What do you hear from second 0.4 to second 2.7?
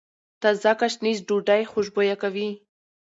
تازه ګشنیز ډوډۍ خوشبويه کوي.